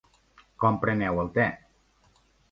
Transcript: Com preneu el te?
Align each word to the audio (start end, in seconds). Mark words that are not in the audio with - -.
Com 0.63 0.79
preneu 0.85 1.21
el 1.23 1.29
te? 1.35 1.45